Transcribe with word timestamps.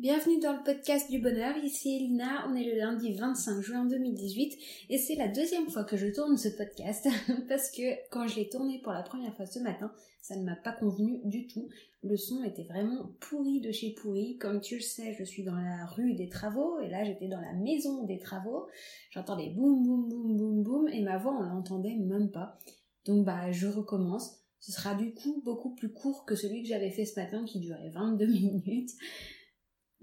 Bienvenue 0.00 0.40
dans 0.40 0.54
le 0.54 0.62
podcast 0.64 1.10
du 1.10 1.18
bonheur, 1.18 1.54
ici 1.58 1.94
Elina, 1.94 2.48
on 2.48 2.54
est 2.54 2.64
le 2.64 2.78
lundi 2.78 3.12
25 3.12 3.60
juin 3.60 3.84
2018 3.84 4.58
et 4.88 4.96
c'est 4.96 5.14
la 5.14 5.28
deuxième 5.28 5.68
fois 5.68 5.84
que 5.84 5.98
je 5.98 6.06
tourne 6.06 6.38
ce 6.38 6.48
podcast 6.48 7.06
parce 7.50 7.70
que 7.70 7.82
quand 8.08 8.26
je 8.26 8.36
l'ai 8.36 8.48
tourné 8.48 8.78
pour 8.78 8.92
la 8.92 9.02
première 9.02 9.36
fois 9.36 9.44
ce 9.44 9.58
matin, 9.58 9.92
ça 10.22 10.36
ne 10.36 10.42
m'a 10.42 10.56
pas 10.56 10.72
convenu 10.72 11.20
du 11.24 11.46
tout. 11.46 11.68
Le 12.02 12.16
son 12.16 12.42
était 12.44 12.62
vraiment 12.62 13.10
pourri 13.20 13.60
de 13.60 13.72
chez 13.72 13.90
pourri. 13.90 14.38
Comme 14.38 14.62
tu 14.62 14.76
le 14.76 14.80
sais, 14.80 15.14
je 15.18 15.22
suis 15.22 15.42
dans 15.42 15.56
la 15.56 15.84
rue 15.84 16.14
des 16.14 16.30
travaux 16.30 16.80
et 16.80 16.88
là 16.88 17.04
j'étais 17.04 17.28
dans 17.28 17.42
la 17.42 17.52
maison 17.52 18.04
des 18.04 18.18
travaux. 18.18 18.68
J'entendais 19.10 19.50
boum 19.50 19.82
boum 19.82 20.08
boum 20.08 20.34
boum 20.34 20.62
boum 20.62 20.88
et 20.88 21.02
ma 21.02 21.18
voix 21.18 21.36
on 21.38 21.42
l'entendait 21.42 21.96
même 21.96 22.30
pas. 22.30 22.58
Donc 23.04 23.26
bah 23.26 23.52
je 23.52 23.66
recommence. 23.66 24.38
Ce 24.60 24.72
sera 24.72 24.94
du 24.94 25.12
coup 25.12 25.42
beaucoup 25.44 25.74
plus 25.74 25.92
court 25.92 26.24
que 26.24 26.36
celui 26.36 26.62
que 26.62 26.68
j'avais 26.68 26.90
fait 26.90 27.04
ce 27.04 27.20
matin 27.20 27.44
qui 27.44 27.60
durait 27.60 27.90
22 27.90 28.26
minutes 28.64 28.92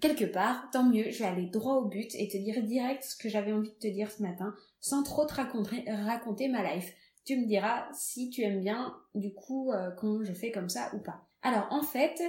quelque 0.02 0.26
part, 0.26 0.70
tant 0.72 0.84
mieux, 0.84 1.10
je 1.12 1.20
vais 1.20 1.26
aller 1.26 1.46
droit 1.48 1.76
au 1.76 1.86
but 1.86 2.14
et 2.16 2.28
te 2.28 2.38
dire 2.38 2.64
direct 2.64 3.04
ce 3.04 3.16
que 3.16 3.30
j'avais 3.30 3.54
envie 3.54 3.70
de 3.70 3.76
te 3.76 3.88
dire 3.88 4.12
ce 4.12 4.22
matin, 4.22 4.54
sans 4.80 5.04
trop 5.04 5.26
te 5.26 5.34
raconter, 5.34 6.48
ma 6.48 6.74
life. 6.74 6.94
Tu 7.26 7.38
me 7.38 7.46
diras 7.46 7.88
si 7.94 8.30
tu 8.30 8.42
aimes 8.42 8.62
bien, 8.62 8.96
du 9.16 9.34
coup, 9.34 9.72
euh, 9.72 9.92
quand 9.98 10.24
je 10.24 10.34
fais 10.34 10.52
comme 10.52 10.70
ça 10.70 10.92
ou 10.94 11.00
pas. 11.00 11.28
Alors, 11.42 11.68
en 11.72 11.84
fait, 11.84 12.22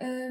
euh, 0.00 0.30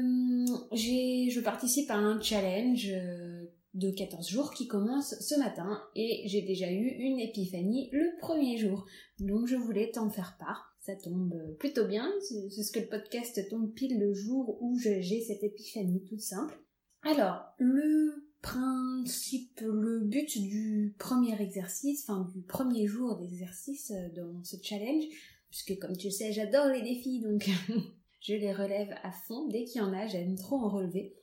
je 0.72 1.40
participe 1.40 1.90
à 1.90 1.96
un 1.96 2.20
challenge 2.20 2.90
euh, 2.92 3.41
de 3.74 3.90
14 3.90 4.28
jours 4.28 4.52
qui 4.52 4.66
commence 4.66 5.14
ce 5.20 5.38
matin 5.38 5.82
et 5.94 6.22
j'ai 6.26 6.42
déjà 6.42 6.70
eu 6.70 6.88
une 6.88 7.20
épiphanie 7.20 7.88
le 7.92 8.18
premier 8.20 8.58
jour. 8.58 8.86
Donc, 9.18 9.46
je 9.46 9.56
voulais 9.56 9.90
t'en 9.90 10.10
faire 10.10 10.36
part 10.38 10.72
ça 10.82 10.96
tombe 10.96 11.56
plutôt 11.58 11.86
bien. 11.86 12.12
C'est 12.20 12.62
ce 12.62 12.72
que 12.72 12.80
le 12.80 12.88
podcast 12.88 13.40
tombe 13.48 13.72
pile 13.72 13.98
le 13.98 14.12
jour 14.12 14.58
où 14.60 14.76
j'ai 14.78 15.20
cette 15.20 15.44
épiphanie 15.44 16.04
toute 16.04 16.20
simple. 16.20 16.58
Alors, 17.02 17.44
le 17.58 18.28
principe, 18.42 19.60
le 19.60 20.00
but 20.00 20.38
du 20.38 20.94
premier 20.98 21.40
exercice, 21.40 22.08
enfin 22.08 22.28
du 22.34 22.42
premier 22.42 22.86
jour 22.86 23.16
d'exercice 23.16 23.92
euh, 23.92 24.08
dans 24.16 24.42
ce 24.42 24.56
challenge, 24.60 25.04
puisque 25.48 25.78
comme 25.78 25.96
tu 25.96 26.08
le 26.08 26.12
sais, 26.12 26.32
j'adore 26.32 26.66
les 26.66 26.82
défis, 26.82 27.20
donc 27.20 27.48
je 28.20 28.34
les 28.34 28.52
relève 28.52 28.92
à 29.04 29.12
fond. 29.12 29.46
Dès 29.46 29.64
qu'il 29.64 29.80
y 29.80 29.84
en 29.84 29.92
a, 29.92 30.08
j'aime 30.08 30.34
trop 30.34 30.56
en 30.56 30.68
relever. 30.68 31.14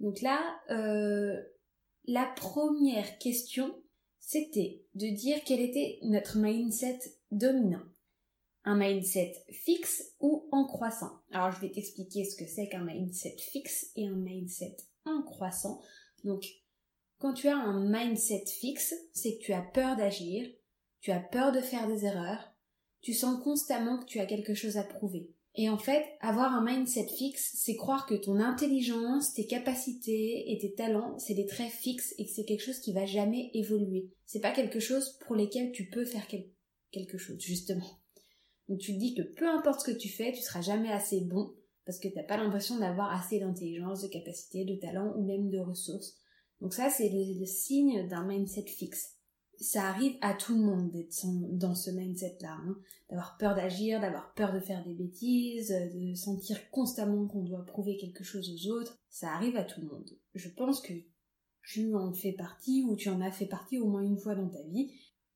Donc 0.00 0.20
là, 0.20 0.38
euh, 0.70 1.40
la 2.06 2.26
première 2.26 3.18
question, 3.18 3.74
c'était 4.18 4.84
de 4.94 5.08
dire 5.08 5.38
quel 5.44 5.60
était 5.60 5.98
notre 6.02 6.38
mindset 6.38 6.98
dominant 7.30 7.84
un 8.64 8.76
mindset 8.76 9.44
fixe 9.50 10.14
ou 10.20 10.48
en 10.52 10.66
croissant? 10.66 11.20
Alors 11.30 11.50
je 11.50 11.60
vais 11.60 11.70
t'expliquer 11.70 12.24
ce 12.24 12.36
que 12.36 12.48
c'est 12.48 12.68
qu'un 12.68 12.84
mindset 12.84 13.36
fixe 13.38 13.90
et 13.96 14.06
un 14.06 14.16
mindset 14.16 14.76
en 15.04 15.22
croissant. 15.22 15.80
Donc 16.24 16.44
quand 17.18 17.32
tu 17.32 17.48
as 17.48 17.56
un 17.56 17.86
mindset 17.86 18.44
fixe, 18.46 18.94
c'est 19.12 19.38
que 19.38 19.42
tu 19.42 19.52
as 19.52 19.62
peur 19.62 19.96
d'agir, 19.96 20.48
tu 21.00 21.10
as 21.10 21.20
peur 21.20 21.52
de 21.52 21.60
faire 21.60 21.86
des 21.86 22.04
erreurs, 22.04 22.52
tu 23.00 23.14
sens 23.14 23.42
constamment 23.42 23.98
que 23.98 24.06
tu 24.06 24.20
as 24.20 24.26
quelque 24.26 24.54
chose 24.54 24.76
à 24.76 24.84
prouver. 24.84 25.30
Et 25.56 25.68
en 25.68 25.78
fait, 25.78 26.04
avoir 26.20 26.54
un 26.54 26.64
mindset 26.64 27.08
fixe, 27.08 27.52
c'est 27.56 27.76
croire 27.76 28.06
que 28.06 28.14
ton 28.14 28.38
intelligence, 28.38 29.34
tes 29.34 29.46
capacités 29.46 30.52
et 30.52 30.58
tes 30.58 30.74
talents, 30.74 31.18
c'est 31.18 31.34
des 31.34 31.46
traits 31.46 31.72
fixes 31.72 32.14
et 32.18 32.24
que 32.24 32.30
c'est 32.30 32.44
quelque 32.44 32.64
chose 32.64 32.78
qui 32.78 32.92
va 32.92 33.04
jamais 33.04 33.50
évoluer. 33.54 34.10
C'est 34.26 34.40
pas 34.40 34.52
quelque 34.52 34.80
chose 34.80 35.18
pour 35.26 35.34
lesquels 35.34 35.72
tu 35.72 35.88
peux 35.90 36.04
faire 36.04 36.26
quelque 36.92 37.18
chose, 37.18 37.40
justement. 37.40 37.98
Donc 38.68 38.78
tu 38.78 38.94
te 38.94 38.98
dis 38.98 39.14
que 39.14 39.22
peu 39.22 39.48
importe 39.48 39.80
ce 39.80 39.92
que 39.92 39.98
tu 39.98 40.08
fais, 40.08 40.32
tu 40.32 40.40
seras 40.40 40.62
jamais 40.62 40.92
assez 40.92 41.22
bon 41.22 41.52
parce 41.84 41.98
que 41.98 42.06
t'as 42.06 42.22
pas 42.22 42.36
l'impression 42.36 42.78
d'avoir 42.78 43.12
assez 43.12 43.40
d'intelligence, 43.40 44.02
de 44.02 44.08
capacité, 44.08 44.64
de 44.64 44.76
talent 44.76 45.12
ou 45.16 45.24
même 45.24 45.50
de 45.50 45.58
ressources. 45.58 46.14
Donc 46.60 46.72
ça, 46.72 46.88
c'est 46.88 47.08
le, 47.08 47.46
signe 47.46 48.06
d'un 48.06 48.24
mindset 48.24 48.66
fixe. 48.66 49.16
Ça 49.60 49.88
arrive 49.88 50.16
à 50.22 50.32
tout 50.32 50.54
le 50.54 50.62
monde 50.62 50.90
d'être 50.90 51.14
dans 51.52 51.74
ce 51.74 51.90
mindset-là, 51.90 52.56
hein. 52.66 52.76
d'avoir 53.10 53.36
peur 53.36 53.54
d'agir, 53.54 54.00
d'avoir 54.00 54.32
peur 54.32 54.54
de 54.54 54.60
faire 54.60 54.82
des 54.84 54.94
bêtises, 54.94 55.68
de 55.68 56.14
sentir 56.14 56.70
constamment 56.70 57.26
qu'on 57.26 57.42
doit 57.42 57.66
prouver 57.66 57.98
quelque 57.98 58.24
chose 58.24 58.50
aux 58.50 58.72
autres. 58.72 58.98
Ça 59.10 59.34
arrive 59.34 59.56
à 59.56 59.64
tout 59.64 59.82
le 59.82 59.88
monde. 59.88 60.10
Je 60.34 60.48
pense 60.48 60.80
que 60.80 60.94
tu 61.62 61.94
en 61.94 62.12
fais 62.12 62.32
partie 62.32 62.84
ou 62.88 62.96
tu 62.96 63.10
en 63.10 63.20
as 63.20 63.30
fait 63.30 63.46
partie 63.46 63.78
au 63.78 63.86
moins 63.86 64.02
une 64.02 64.18
fois 64.18 64.34
dans 64.34 64.48
ta 64.48 64.62
vie. 64.62 64.92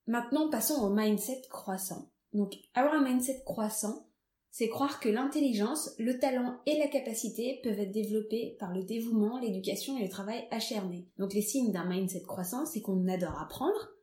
Maintenant, 0.06 0.50
passons 0.50 0.82
au 0.82 0.90
mindset 0.90 1.42
croissant. 1.50 2.10
Donc 2.32 2.54
avoir 2.74 2.94
un 2.94 3.04
mindset 3.04 3.42
croissant, 3.44 4.08
c'est 4.50 4.68
croire 4.68 5.00
que 5.00 5.08
l'intelligence, 5.08 5.94
le 5.98 6.18
talent 6.18 6.60
et 6.66 6.78
la 6.78 6.88
capacité 6.88 7.60
peuvent 7.62 7.78
être 7.78 7.92
développés 7.92 8.56
par 8.60 8.72
le 8.72 8.84
dévouement, 8.84 9.38
l'éducation 9.38 9.96
et 9.98 10.02
le 10.04 10.08
travail 10.08 10.46
acharné. 10.50 11.08
Donc 11.18 11.34
les 11.34 11.42
signes 11.42 11.72
d'un 11.72 11.84
mindset 11.88 12.22
croissant, 12.22 12.64
c'est 12.66 12.80
qu'on 12.80 13.08
adore 13.08 13.40
apprendre, 13.40 13.93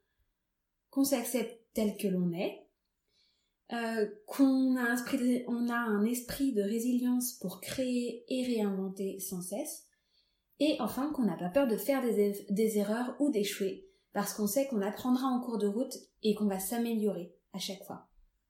qu'on 0.91 1.03
s'accepte 1.03 1.59
tel 1.73 1.97
que 1.97 2.07
l'on 2.07 2.31
est, 2.33 2.67
euh, 3.73 4.05
qu'on 4.27 4.75
a, 4.75 5.75
un 5.75 6.05
esprit 6.05 6.53
de 6.53 6.61
résilience 6.61 7.33
pour 7.39 7.61
créer 7.61 8.25
et 8.27 8.45
réinventer 8.45 9.19
sans 9.19 9.41
cesse, 9.41 9.87
et 10.59 10.75
enfin 10.79 11.11
qu'on 11.13 11.23
n'a 11.23 11.37
pas 11.37 11.49
peur 11.49 11.67
de 11.67 11.77
faire 11.77 12.03
des, 12.03 12.45
des 12.49 12.77
erreurs 12.77 13.15
ou 13.19 13.31
d'échouer, 13.31 13.87
parce 14.13 14.33
qu'on 14.33 14.47
sait 14.47 14.67
qu'on 14.67 14.81
apprendra 14.81 15.25
en 15.25 15.39
cours 15.39 15.57
de 15.57 15.67
route 15.67 15.97
et 16.21 16.35
qu'on 16.35 16.47
va 16.47 16.59
s'améliorer 16.59 17.33
à 17.53 17.59
chaque 17.59 17.83
fois. 17.85 18.09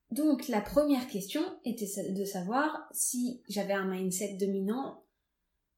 Donc 0.10 0.48
la 0.48 0.60
première 0.60 1.08
question 1.08 1.42
était 1.64 1.88
de 2.12 2.26
savoir 2.26 2.90
si 2.92 3.44
j'avais 3.48 3.74
un 3.74 3.88
mindset 3.88 4.38
dominant, 4.38 5.04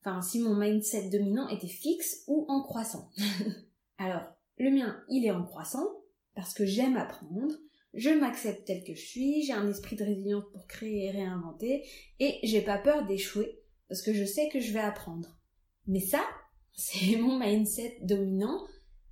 enfin 0.01 0.21
si 0.21 0.39
mon 0.39 0.55
mindset 0.55 1.09
dominant 1.09 1.49
était 1.49 1.67
fixe 1.67 2.23
ou 2.27 2.45
en 2.47 2.63
croissant. 2.63 3.11
Alors, 3.97 4.23
le 4.57 4.71
mien, 4.71 5.03
il 5.09 5.25
est 5.25 5.31
en 5.31 5.43
croissant 5.43 5.87
parce 6.35 6.53
que 6.53 6.65
j'aime 6.65 6.97
apprendre, 6.97 7.53
je 7.93 8.09
m'accepte 8.09 8.65
tel 8.65 8.83
que 8.83 8.95
je 8.95 9.05
suis, 9.05 9.43
j'ai 9.43 9.53
un 9.53 9.69
esprit 9.69 9.95
de 9.95 10.03
résilience 10.03 10.45
pour 10.51 10.65
créer 10.67 11.05
et 11.05 11.11
réinventer, 11.11 11.87
et 12.19 12.39
j'ai 12.43 12.61
pas 12.61 12.77
peur 12.77 13.05
d'échouer 13.05 13.59
parce 13.87 14.01
que 14.01 14.13
je 14.13 14.25
sais 14.25 14.49
que 14.49 14.59
je 14.59 14.73
vais 14.73 14.79
apprendre. 14.79 15.37
Mais 15.85 15.99
ça, 15.99 16.23
c'est 16.73 17.17
mon 17.17 17.39
mindset 17.39 17.99
dominant 18.01 18.65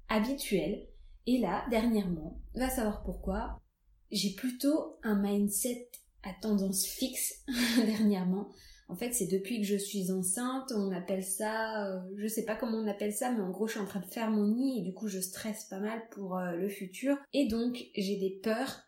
habituel. 0.09 0.87
Et 1.27 1.37
là, 1.37 1.65
dernièrement, 1.69 2.41
va 2.55 2.69
savoir 2.69 3.03
pourquoi, 3.03 3.61
j'ai 4.11 4.33
plutôt 4.33 4.97
un 5.03 5.21
mindset 5.21 5.89
à 6.23 6.33
tendance 6.33 6.85
fixe 6.85 7.45
dernièrement. 7.85 8.49
En 8.88 8.96
fait, 8.96 9.14
c'est 9.14 9.28
depuis 9.28 9.62
que 9.62 9.68
je 9.68 9.78
suis 9.78 10.12
enceinte, 10.12 10.74
on 10.75 10.92
appelle 10.92 11.24
ça, 11.24 11.88
euh, 11.88 12.00
je 12.18 12.28
sais 12.28 12.44
pas 12.44 12.56
comment 12.56 12.78
on 12.78 12.88
appelle 12.88 13.14
ça, 13.14 13.31
mais 13.31 13.42
en 13.42 13.50
gros, 13.50 13.68
je 13.68 13.74
suis 13.74 13.81
en 13.81 13.86
train 13.86 14.02
de 14.02 14.06
faire 14.06 14.30
mon 14.30 14.47
nid 14.47 14.80
et 14.80 14.81
du 14.84 14.94
coup, 14.94 15.08
je 15.08 15.19
stresse 15.19 15.66
pas 15.66 15.80
mal 15.80 16.02
pour 16.12 16.38
euh, 16.38 16.56
le 16.56 16.68
futur. 16.68 17.18
Et 17.34 17.47
donc, 17.47 17.86
j'ai 17.96 18.18
des 18.18 18.40
peurs 18.44 18.81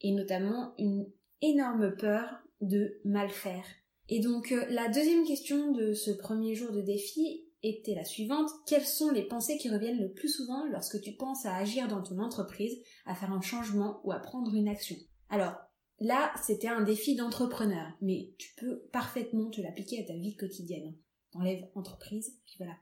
et 0.00 0.12
notamment 0.12 0.72
une 0.78 1.10
énorme 1.42 1.96
peur 1.96 2.42
de 2.60 3.00
mal 3.04 3.28
faire. 3.30 3.64
Et 4.08 4.20
donc, 4.20 4.52
euh, 4.52 4.64
la 4.70 4.88
deuxième 4.88 5.24
question 5.24 5.72
de 5.72 5.94
ce 5.94 6.10
premier 6.10 6.54
jour 6.54 6.72
de 6.72 6.80
défi, 6.80 7.44
était 7.62 7.94
la 7.94 8.04
suivante. 8.04 8.50
Quelles 8.66 8.86
sont 8.86 9.10
les 9.10 9.26
pensées 9.26 9.58
qui 9.58 9.68
reviennent 9.68 10.00
le 10.00 10.12
plus 10.12 10.28
souvent 10.28 10.64
lorsque 10.66 11.00
tu 11.00 11.12
penses 11.12 11.44
à 11.46 11.56
agir 11.56 11.88
dans 11.88 12.02
ton 12.02 12.18
entreprise, 12.18 12.78
à 13.06 13.14
faire 13.14 13.32
un 13.32 13.40
changement 13.40 14.00
ou 14.04 14.12
à 14.12 14.18
prendre 14.18 14.54
une 14.54 14.68
action? 14.68 14.96
Alors, 15.28 15.54
là, 16.00 16.32
c'était 16.42 16.68
un 16.68 16.82
défi 16.82 17.14
d'entrepreneur, 17.14 17.92
mais 18.00 18.34
tu 18.38 18.54
peux 18.56 18.80
parfaitement 18.92 19.50
te 19.50 19.60
l'appliquer 19.60 20.02
à 20.02 20.06
ta 20.06 20.14
vie 20.14 20.36
quotidienne. 20.36 20.94
T'enlèves 21.32 21.68
entreprise, 21.74 22.36
puis 22.44 22.56
voilà. 22.58 22.74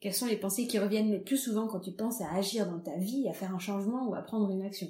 Quelles 0.00 0.14
sont 0.14 0.26
les 0.26 0.36
pensées 0.36 0.66
qui 0.66 0.78
reviennent 0.78 1.12
le 1.12 1.22
plus 1.22 1.38
souvent 1.38 1.68
quand 1.68 1.80
tu 1.80 1.92
penses 1.92 2.20
à 2.20 2.34
agir 2.34 2.68
dans 2.68 2.80
ta 2.80 2.98
vie, 2.98 3.28
à 3.28 3.32
faire 3.32 3.54
un 3.54 3.58
changement 3.58 4.08
ou 4.08 4.14
à 4.14 4.22
prendre 4.22 4.50
une 4.50 4.62
action? 4.62 4.88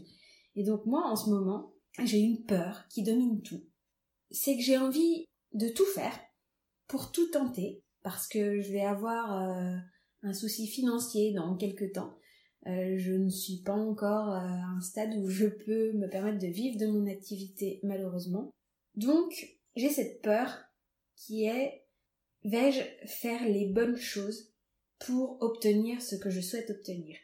Et 0.56 0.64
donc 0.64 0.86
moi, 0.86 1.06
en 1.06 1.16
ce 1.16 1.30
moment, 1.30 1.72
j'ai 2.02 2.18
une 2.18 2.44
peur 2.44 2.84
qui 2.88 3.02
domine 3.02 3.42
tout. 3.42 3.62
C'est 4.30 4.56
que 4.56 4.62
j'ai 4.62 4.78
envie 4.78 5.26
de 5.52 5.68
tout 5.68 5.84
faire 5.84 6.18
pour 6.88 7.12
tout 7.12 7.30
tenter 7.30 7.82
parce 8.02 8.26
que 8.26 8.60
je 8.60 8.72
vais 8.72 8.84
avoir 8.84 9.40
euh, 9.42 9.76
un 10.22 10.32
souci 10.32 10.66
financier 10.66 11.32
dans 11.32 11.56
quelques 11.56 11.92
temps. 11.92 12.16
Euh, 12.66 12.96
je 12.98 13.12
ne 13.12 13.28
suis 13.28 13.58
pas 13.58 13.74
encore 13.74 14.30
euh, 14.30 14.38
à 14.38 14.76
un 14.76 14.80
stade 14.80 15.14
où 15.16 15.28
je 15.28 15.46
peux 15.46 15.92
me 15.92 16.08
permettre 16.08 16.38
de 16.38 16.46
vivre 16.46 16.78
de 16.78 16.86
mon 16.86 17.06
activité 17.06 17.80
malheureusement. 17.82 18.50
Donc 18.94 19.58
j'ai 19.76 19.90
cette 19.90 20.22
peur 20.22 20.64
qui 21.16 21.44
est 21.44 21.84
vais-je 22.44 22.80
faire 23.06 23.46
les 23.46 23.66
bonnes 23.66 23.96
choses 23.96 24.52
pour 24.98 25.42
obtenir 25.42 26.00
ce 26.00 26.16
que 26.16 26.30
je 26.30 26.40
souhaite 26.40 26.70
obtenir? 26.70 27.16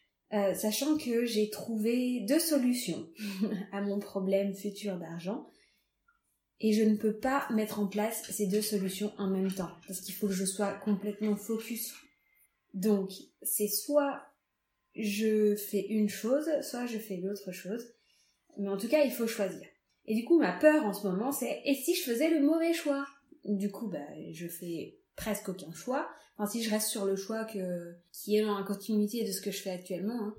Sachant 0.54 0.96
que 0.96 1.24
j'ai 1.24 1.50
trouvé 1.50 2.20
deux 2.20 2.38
solutions 2.38 3.08
à 3.72 3.80
mon 3.80 3.98
problème 3.98 4.54
futur 4.54 4.96
d'argent 4.96 5.50
et 6.60 6.72
je 6.72 6.84
ne 6.84 6.96
peux 6.96 7.16
pas 7.16 7.48
mettre 7.50 7.80
en 7.80 7.86
place 7.86 8.22
ces 8.30 8.46
deux 8.46 8.62
solutions 8.62 9.12
en 9.18 9.28
même 9.28 9.52
temps 9.52 9.72
parce 9.86 10.00
qu'il 10.00 10.14
faut 10.14 10.28
que 10.28 10.34
je 10.34 10.44
sois 10.44 10.72
complètement 10.74 11.34
focus. 11.34 11.94
Donc, 12.74 13.12
c'est 13.42 13.68
soit 13.68 14.22
je 14.94 15.54
fais 15.54 15.86
une 15.88 16.08
chose, 16.08 16.48
soit 16.62 16.86
je 16.86 16.98
fais 16.98 17.16
l'autre 17.16 17.52
chose. 17.52 17.84
Mais 18.58 18.68
en 18.68 18.76
tout 18.76 18.88
cas, 18.88 19.04
il 19.04 19.12
faut 19.12 19.26
choisir. 19.26 19.66
Et 20.06 20.14
du 20.14 20.24
coup, 20.24 20.38
ma 20.38 20.52
peur 20.52 20.84
en 20.84 20.92
ce 20.92 21.06
moment, 21.06 21.32
c'est 21.32 21.62
et 21.64 21.74
si 21.74 21.94
je 21.94 22.02
faisais 22.02 22.30
le 22.30 22.44
mauvais 22.44 22.72
choix? 22.72 23.06
Du 23.44 23.70
coup, 23.70 23.88
bah, 23.88 24.06
je 24.32 24.48
fais 24.48 24.98
presque 25.16 25.48
aucun 25.48 25.72
choix. 25.72 26.08
Enfin, 26.36 26.50
si 26.50 26.62
je 26.62 26.70
reste 26.70 26.88
sur 26.88 27.04
le 27.04 27.16
choix 27.16 27.44
que, 27.44 27.94
qui 28.12 28.36
est 28.36 28.42
dans 28.42 28.58
la 28.58 28.64
continuité 28.64 29.24
de 29.24 29.30
ce 29.30 29.40
que 29.40 29.50
je 29.50 29.62
fais 29.62 29.70
actuellement, 29.70 30.18
hein, 30.20 30.34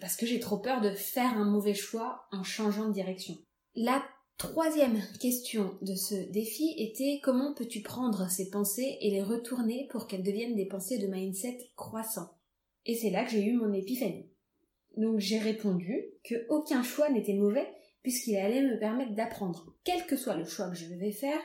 parce 0.00 0.16
que 0.16 0.26
j'ai 0.26 0.40
trop 0.40 0.58
peur 0.58 0.80
de 0.80 0.90
faire 0.90 1.36
un 1.36 1.44
mauvais 1.44 1.74
choix 1.74 2.26
en 2.32 2.42
changeant 2.42 2.88
de 2.88 2.94
direction. 2.94 3.36
La 3.74 4.02
troisième 4.38 5.02
question 5.20 5.78
de 5.82 5.94
ce 5.94 6.14
défi 6.30 6.74
était 6.76 7.20
comment 7.22 7.54
peux-tu 7.54 7.80
prendre 7.80 8.30
ces 8.30 8.50
pensées 8.50 8.98
et 9.00 9.10
les 9.10 9.22
retourner 9.22 9.88
pour 9.90 10.06
qu'elles 10.06 10.22
deviennent 10.22 10.56
des 10.56 10.66
pensées 10.66 10.98
de 10.98 11.06
mindset 11.06 11.58
croissant? 11.76 12.35
Et 12.86 12.94
c'est 12.94 13.10
là 13.10 13.24
que 13.24 13.30
j'ai 13.30 13.44
eu 13.44 13.52
mon 13.52 13.72
épiphanie. 13.72 14.30
Donc 14.96 15.18
j'ai 15.18 15.38
répondu 15.38 16.04
que 16.24 16.46
aucun 16.48 16.82
choix 16.82 17.10
n'était 17.10 17.34
mauvais 17.34 17.68
puisqu'il 18.02 18.36
allait 18.36 18.62
me 18.62 18.78
permettre 18.78 19.14
d'apprendre. 19.14 19.74
Quel 19.84 20.06
que 20.06 20.16
soit 20.16 20.36
le 20.36 20.44
choix 20.44 20.70
que 20.70 20.76
je 20.76 20.86
vais 20.86 21.12
faire, 21.12 21.40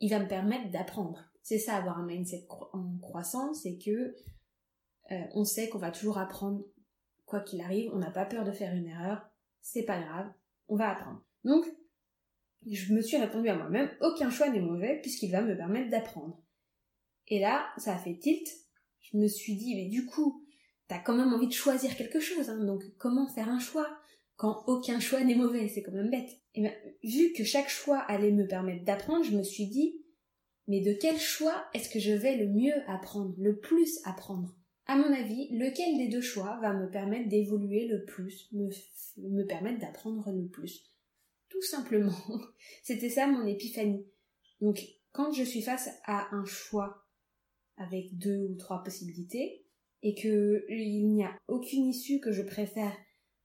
il 0.00 0.10
va 0.10 0.18
me 0.18 0.28
permettre 0.28 0.70
d'apprendre. 0.70 1.24
C'est 1.42 1.58
ça 1.58 1.76
avoir 1.76 1.98
un 1.98 2.06
mindset 2.06 2.46
en 2.72 2.98
croissance, 3.00 3.62
c'est 3.62 3.78
que 3.78 4.16
euh, 5.12 5.24
on 5.34 5.44
sait 5.44 5.68
qu'on 5.68 5.78
va 5.78 5.92
toujours 5.92 6.18
apprendre 6.18 6.64
quoi 7.26 7.40
qu'il 7.40 7.60
arrive, 7.60 7.90
on 7.92 7.98
n'a 7.98 8.10
pas 8.10 8.24
peur 8.24 8.44
de 8.44 8.52
faire 8.52 8.74
une 8.74 8.86
erreur, 8.86 9.24
c'est 9.60 9.84
pas 9.84 10.00
grave, 10.00 10.32
on 10.68 10.76
va 10.76 10.90
apprendre. 10.90 11.22
Donc, 11.44 11.64
je 12.66 12.92
me 12.92 13.02
suis 13.02 13.16
répondu 13.16 13.48
à 13.48 13.56
moi-même, 13.56 13.90
aucun 14.00 14.30
choix 14.30 14.48
n'est 14.48 14.60
mauvais 14.60 15.00
puisqu'il 15.00 15.30
va 15.30 15.42
me 15.42 15.56
permettre 15.56 15.90
d'apprendre. 15.90 16.42
Et 17.28 17.38
là, 17.38 17.66
ça 17.78 17.94
a 17.94 17.98
fait 17.98 18.18
tilt. 18.18 18.48
Je 19.00 19.16
me 19.16 19.28
suis 19.28 19.56
dit, 19.56 19.76
mais 19.76 19.88
du 19.88 20.06
coup, 20.06 20.44
t'as 20.88 20.98
quand 20.98 21.16
même 21.16 21.32
envie 21.32 21.48
de 21.48 21.52
choisir 21.52 21.96
quelque 21.96 22.20
chose, 22.20 22.50
hein, 22.50 22.64
donc 22.64 22.82
comment 22.98 23.26
faire 23.26 23.48
un 23.48 23.58
choix 23.58 23.88
quand 24.36 24.64
aucun 24.66 24.98
choix 24.98 25.22
n'est 25.22 25.36
mauvais, 25.36 25.68
c'est 25.68 25.82
quand 25.82 25.92
même 25.92 26.10
bête. 26.10 26.40
Et 26.54 26.60
bien, 26.60 26.72
vu 27.04 27.32
que 27.32 27.44
chaque 27.44 27.68
choix 27.68 27.98
allait 27.98 28.32
me 28.32 28.46
permettre 28.46 28.84
d'apprendre, 28.84 29.24
je 29.24 29.36
me 29.36 29.42
suis 29.42 29.66
dit, 29.66 30.02
mais 30.66 30.80
de 30.80 30.92
quel 30.92 31.18
choix 31.18 31.66
est-ce 31.72 31.88
que 31.88 32.00
je 32.00 32.12
vais 32.12 32.36
le 32.36 32.48
mieux 32.48 32.74
apprendre, 32.88 33.34
le 33.38 33.58
plus 33.58 34.00
apprendre? 34.04 34.56
À 34.86 34.96
mon 34.96 35.12
avis, 35.12 35.48
lequel 35.50 35.96
des 35.96 36.08
deux 36.08 36.20
choix 36.20 36.58
va 36.60 36.72
me 36.72 36.90
permettre 36.90 37.28
d'évoluer 37.28 37.86
le 37.86 38.04
plus, 38.04 38.48
me, 38.52 38.68
me 39.18 39.44
permettre 39.44 39.78
d'apprendre 39.78 40.30
le 40.32 40.48
plus? 40.48 40.84
Tout 41.48 41.62
simplement. 41.62 42.16
C'était 42.82 43.10
ça 43.10 43.26
mon 43.26 43.46
épiphanie. 43.46 44.04
Donc, 44.60 44.82
quand 45.12 45.32
je 45.32 45.44
suis 45.44 45.62
face 45.62 45.88
à 46.04 46.34
un 46.34 46.44
choix 46.44 47.06
avec 47.76 48.18
deux 48.18 48.48
ou 48.50 48.56
trois 48.56 48.82
possibilités, 48.82 49.63
et 50.04 50.14
que 50.14 50.64
il 50.68 51.08
n'y 51.08 51.24
a 51.24 51.36
aucune 51.48 51.86
issue 51.86 52.20
que 52.20 52.30
je 52.30 52.42
préfère 52.42 52.92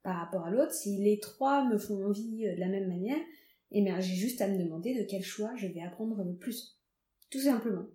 par 0.03 0.17
rapport 0.17 0.45
à 0.45 0.51
l'autre, 0.51 0.73
si 0.73 0.97
les 0.97 1.19
trois 1.19 1.67
me 1.67 1.77
font 1.77 2.05
envie 2.05 2.45
euh, 2.45 2.55
de 2.55 2.59
la 2.59 2.67
même 2.67 2.87
manière, 2.87 3.19
eh 3.71 3.81
bien 3.81 3.99
j'ai 3.99 4.15
juste 4.15 4.41
à 4.41 4.47
me 4.47 4.61
demander 4.61 4.93
de 4.93 5.03
quel 5.03 5.23
choix 5.23 5.55
je 5.55 5.67
vais 5.67 5.81
apprendre 5.81 6.23
le 6.23 6.35
plus. 6.35 6.77
Tout 7.31 7.39
simplement. 7.41 7.85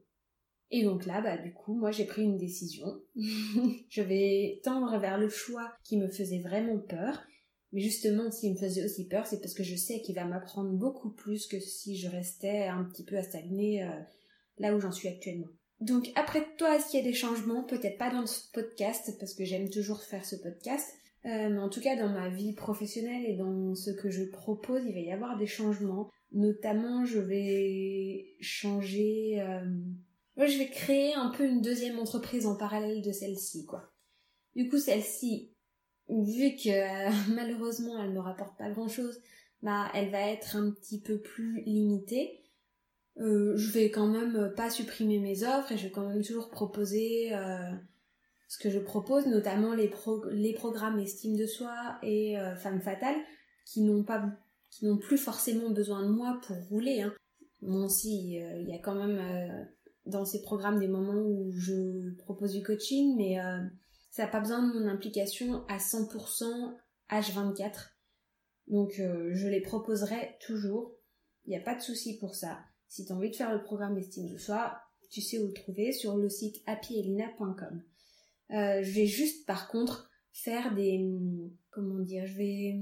Et 0.71 0.83
donc 0.83 1.07
là, 1.07 1.21
bah 1.21 1.37
du 1.37 1.53
coup, 1.53 1.75
moi 1.75 1.91
j'ai 1.91 2.07
pris 2.07 2.23
une 2.23 2.39
décision. 2.39 2.87
je 3.15 4.03
vais 4.03 4.61
tendre 4.65 4.99
vers 4.99 5.19
le 5.19 5.29
choix 5.29 5.73
qui 5.85 5.99
me 5.99 6.09
faisait 6.09 6.41
vraiment 6.41 6.79
peur. 6.79 7.23
Mais 7.73 7.81
justement, 7.81 8.31
s'il 8.31 8.53
me 8.53 8.59
faisait 8.59 8.85
aussi 8.85 9.09
peur, 9.09 9.27
c'est 9.27 9.41
parce 9.41 9.55
que 9.55 9.65
je 9.65 9.75
sais 9.75 10.01
qu'il 10.01 10.15
va 10.15 10.25
m'apprendre 10.25 10.71
beaucoup 10.71 11.11
plus 11.11 11.47
que 11.49 11.59
si 11.59 11.97
je 11.97 12.09
restais 12.09 12.69
un 12.69 12.85
petit 12.85 13.05
peu 13.05 13.17
à 13.17 13.23
stagner 13.23 13.83
euh, 13.83 14.01
là 14.59 14.75
où 14.75 14.81
j'en 14.81 14.93
suis 14.93 15.09
actuellement. 15.09 15.49
Donc 15.85 16.11
après 16.15 16.47
toi, 16.57 16.77
est-ce 16.77 16.91
qu'il 16.91 17.01
y 17.01 17.03
a 17.03 17.07
des 17.07 17.15
changements? 17.15 17.63
Peut-être 17.63 17.99
pas 17.99 18.11
dans 18.11 18.27
ce 18.27 18.51
podcast, 18.53 19.15
parce 19.21 19.35
que 19.35 19.45
j'aime 19.45 19.69
toujours 19.69 20.03
faire 20.03 20.25
ce 20.25 20.35
podcast. 20.35 20.95
Euh, 21.27 21.51
mais 21.51 21.59
en 21.59 21.69
tout 21.69 21.83
cas, 21.83 21.95
dans 21.95 22.09
ma 22.09 22.31
vie 22.31 22.55
professionnelle 22.55 23.27
et 23.27 23.37
dans 23.37 23.75
ce 23.75 23.91
que 23.91 24.09
je 24.09 24.25
propose, 24.25 24.83
il 24.87 24.95
va 24.95 25.01
y 25.01 25.13
avoir 25.13 25.37
des 25.37 25.47
changements. 25.47 26.11
Notamment, 26.33 27.05
je 27.05 27.19
vais 27.19 28.35
changer... 28.41 29.43
Euh... 29.43 29.65
Moi, 30.37 30.47
je 30.47 30.57
vais 30.57 30.69
créer 30.69 31.13
un 31.13 31.29
peu 31.29 31.45
une 31.45 31.61
deuxième 31.61 31.99
entreprise 31.99 32.47
en 32.47 32.57
parallèle 32.57 33.03
de 33.03 33.13
celle-ci, 33.13 33.67
quoi. 33.67 33.93
Du 34.57 34.71
coup, 34.71 34.79
celle-ci, 34.79 35.53
vu 36.09 36.57
que 36.57 36.71
euh, 36.71 37.13
malheureusement, 37.35 38.03
elle 38.03 38.09
ne 38.09 38.15
me 38.15 38.21
rapporte 38.21 38.57
pas 38.57 38.71
grand-chose, 38.71 39.21
bah, 39.63 39.91
elle 39.95 40.11
va 40.11 40.31
être 40.31 40.57
un 40.57 40.71
petit 40.71 41.01
peu 41.01 41.21
plus 41.21 41.63
limitée. 41.67 42.41
Euh, 43.19 43.57
je 43.57 43.71
vais 43.71 43.91
quand 43.91 44.09
même 44.09 44.53
pas 44.57 44.71
supprimer 44.71 45.19
mes 45.19 45.45
offres 45.45 45.73
et 45.73 45.79
je 45.79 45.85
vais 45.85 45.91
quand 45.91 46.09
même 46.09 46.23
toujours 46.23 46.51
proposer 46.51 47.35
euh, 47.35 47.71
ce 48.55 48.59
que 48.59 48.71
je 48.71 48.79
propose, 48.79 49.27
notamment 49.27 49.75
les, 49.75 49.89
programmes 50.55 50.99
estime 51.01 51.37
de 51.37 51.47
soi 51.47 51.99
et 52.03 52.39
euh, 52.39 52.55
femme 52.55 52.81
fatale, 52.81 53.17
qui 53.67 53.83
n'ont 53.83 54.97
plus 54.99 55.19
forcément 55.19 55.71
besoin 55.71 56.05
de 56.05 56.13
moi 56.13 56.41
pour 56.47 56.57
rouler. 56.69 57.03
Hein. 57.03 57.13
Bon, 57.63 57.87
euh, 57.87 57.89
il 58.05 58.69
y 58.69 58.75
a 58.75 58.79
quand 58.79 58.95
même 58.95 59.19
euh, 59.19 59.65
dans 60.07 60.25
ces 60.25 60.43
programmes 60.43 60.79
des 60.79 60.89
moments 60.89 61.23
où 61.23 61.51
je 61.53 62.15
propose 62.19 62.53
du 62.53 62.63
coaching, 62.63 63.17
mais 63.17 63.39
ça 64.11 64.25
n'a 64.25 64.29
pas 64.29 64.41
besoin 64.41 64.63
de 64.63 64.79
mon 64.79 64.87
implication 64.89 65.65
à 65.67 65.79
100% 65.79 66.77
H24. 67.11 67.89
Donc, 68.69 68.93
je 68.97 69.49
les 69.49 69.61
proposerai 69.61 70.37
toujours. 70.41 70.95
Il 71.47 71.51
n'y 71.51 71.57
a 71.57 71.61
pas 71.61 71.75
de 71.75 71.81
souci 71.81 72.19
pour 72.19 72.35
ça. 72.35 72.59
Si 72.89 73.05
tu 73.05 73.13
as 73.13 73.17
envie 73.17 73.31
de 73.31 73.37
faire 73.37 73.53
le 73.53 73.63
programme 73.63 73.99
estime 73.99 74.29
de 74.29 74.39
soi, 74.39 74.81
tu 75.11 75.21
sais 75.21 75.39
où 75.39 75.47
le 75.47 75.53
trouver 75.53 75.93
sur 75.93 76.17
le 76.17 76.29
site 76.29 76.63
happyelina.com. 76.67 77.83
Euh, 78.51 78.83
je 78.83 78.91
vais 78.91 79.07
juste 79.07 79.47
par 79.47 79.69
contre 79.69 80.11
faire 80.33 80.75
des 80.75 81.09
comment 81.71 82.01
dire, 82.01 82.27
je 82.27 82.37
vais 82.37 82.81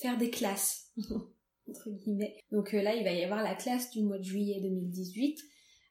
faire 0.00 0.18
des 0.18 0.30
classes. 0.30 0.92
Donc 2.50 2.74
euh, 2.74 2.82
là, 2.82 2.94
il 2.94 3.04
va 3.04 3.12
y 3.12 3.22
avoir 3.22 3.42
la 3.42 3.54
classe 3.54 3.90
du 3.90 4.02
mois 4.02 4.18
de 4.18 4.24
juillet 4.24 4.60
2018. 4.62 5.38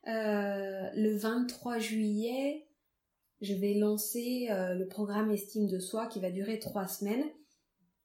Euh, 0.07 0.89
le 0.95 1.17
23 1.17 1.79
juillet, 1.79 2.67
je 3.41 3.53
vais 3.53 3.75
lancer 3.75 4.47
le 4.49 4.85
programme 4.87 5.31
Estime 5.31 5.67
de 5.67 5.79
soi 5.79 6.07
qui 6.07 6.19
va 6.19 6.31
durer 6.31 6.59
trois 6.59 6.87
semaines. 6.87 7.25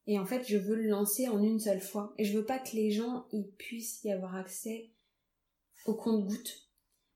Et 0.06 0.18
en 0.18 0.26
fait, 0.26 0.46
je 0.46 0.58
veux 0.58 0.74
le 0.74 0.88
lancer 0.88 1.28
en 1.28 1.42
une 1.42 1.60
seule 1.60 1.80
fois. 1.80 2.12
Et 2.18 2.24
je 2.24 2.36
veux 2.36 2.44
pas 2.44 2.58
que 2.58 2.76
les 2.76 2.90
gens 2.90 3.26
ils 3.32 3.50
puissent 3.56 4.02
y 4.04 4.12
avoir 4.12 4.34
accès 4.34 4.90
au 5.86 5.94
compte-goutte 5.94 6.62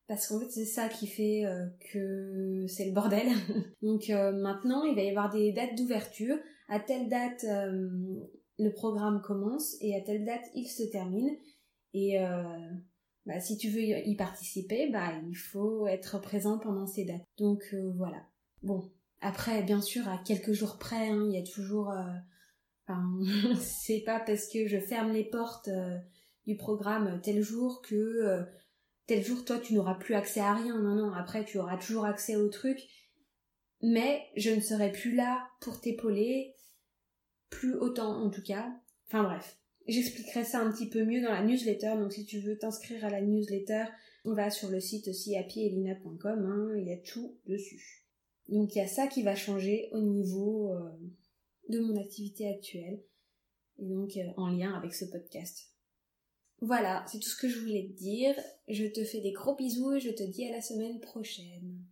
parce 0.09 0.29
qu'en 0.29 0.39
fait 0.41 0.51
c'est 0.51 0.65
ça 0.65 0.89
qui 0.89 1.07
fait 1.07 1.45
euh, 1.45 1.67
que 1.93 2.67
c'est 2.69 2.87
le 2.87 2.93
bordel. 2.93 3.29
Donc 3.83 4.11
euh, 4.11 4.33
maintenant 4.33 4.85
il 4.85 4.95
va 4.95 5.03
y 5.03 5.11
avoir 5.11 5.31
des 5.31 5.53
dates 5.53 5.77
d'ouverture. 5.77 6.37
À 6.69 6.81
telle 6.81 7.09
date 7.09 7.45
euh, 7.45 7.89
le 8.59 8.73
programme 8.73 9.21
commence 9.23 9.77
et 9.81 9.95
à 9.97 10.01
telle 10.01 10.25
date 10.25 10.45
il 10.55 10.67
se 10.67 10.85
termine. 10.85 11.31
Et 11.95 12.19
bah, 13.25 13.41
si 13.41 13.57
tu 13.57 13.71
veux 13.71 13.81
y 13.81 14.15
participer, 14.17 14.91
bah 14.91 15.13
il 15.27 15.35
faut 15.35 15.87
être 15.87 16.21
présent 16.21 16.59
pendant 16.59 16.87
ces 16.87 17.07
dates. 17.07 17.25
Donc 17.39 17.75
voilà. 17.97 18.23
Bon, 18.63 18.91
après 19.23 19.63
bien 19.63 19.81
sûr 19.81 20.07
à 20.07 20.19
quelques 20.19 20.53
jours 20.53 20.77
près, 20.79 21.09
hein, 21.09 21.25
il 21.27 21.35
y 21.35 21.39
a 21.39 21.43
toujours. 21.43 21.91
Enfin, 22.87 23.03
c'est 23.61 24.03
pas 24.05 24.21
parce 24.21 24.47
que 24.49 24.67
je 24.67 24.79
ferme 24.79 25.13
les 25.13 25.25
portes 25.25 25.71
du 26.47 26.57
programme 26.57 27.21
tel 27.23 27.43
jour 27.43 27.83
que 27.83 28.47
tel 29.07 29.25
jour 29.25 29.45
toi 29.45 29.59
tu 29.59 29.75
n'auras 29.75 29.95
plus 29.95 30.15
accès 30.15 30.41
à 30.41 30.55
rien. 30.55 30.81
Non, 30.81 30.95
non, 30.95 31.13
après 31.13 31.45
tu 31.45 31.59
auras 31.59 31.77
toujours 31.77 32.05
accès 32.05 32.37
au 32.37 32.49
truc. 32.49 32.81
Mais 33.83 34.23
je 34.37 34.51
ne 34.51 34.61
serai 34.61 34.91
plus 34.91 35.15
là 35.15 35.49
pour 35.61 35.81
t'épauler, 35.81 36.55
plus 37.51 37.75
autant 37.75 38.23
en 38.23 38.31
tout 38.31 38.43
cas. 38.43 38.73
Enfin 39.07 39.23
bref, 39.23 39.59
j'expliquerai 39.87 40.45
ça 40.45 40.61
un 40.61 40.73
petit 40.73 40.89
peu 40.89 41.05
mieux 41.05 41.23
dans 41.23 41.33
la 41.33 41.45
newsletter. 41.45 41.95
Donc 41.99 42.13
si 42.13 42.25
tu 42.25 42.41
veux 42.41 42.59
t'inscrire 42.59 43.05
à 43.05 43.11
la 43.11 43.21
newsletter, 43.21 43.85
on 44.25 44.35
va 44.35 44.51
sur 44.51 44.71
le 44.71 44.81
site 44.81 45.09
aussi 45.09 45.37
happyelina.com, 45.37 46.47
hein, 46.47 46.75
il 46.79 46.89
y 46.89 46.93
a 46.93 46.97
tout 46.97 47.39
dessus. 47.47 48.07
Donc 48.49 48.75
il 48.75 48.79
y 48.79 48.83
a 48.83 48.89
ça 48.89 49.07
qui 49.07 49.23
va 49.23 49.35
changer 49.35 49.89
au 49.93 50.01
niveau 50.01 50.73
euh, 50.73 50.91
de 51.69 51.81
mon 51.81 51.97
activité 52.01 52.49
actuelle 52.49 53.03
et 53.79 53.87
donc 53.87 54.17
euh, 54.17 54.27
en 54.37 54.49
lien 54.49 54.75
avec 54.75 54.95
ce 54.95 55.05
podcast. 55.05 55.76
Voilà, 56.61 57.05
c'est 57.07 57.19
tout 57.19 57.29
ce 57.29 57.37
que 57.37 57.49
je 57.49 57.61
voulais 57.61 57.87
te 57.87 57.99
dire. 57.99 58.35
Je 58.69 58.87
te 58.87 59.05
fais 59.05 59.21
des 59.21 59.33
gros 59.33 59.55
bisous 59.55 59.95
et 59.95 60.01
je 60.01 60.11
te 60.11 60.23
dis 60.23 60.47
à 60.47 60.53
la 60.53 60.63
semaine 60.63 61.01
prochaine. 61.01 61.86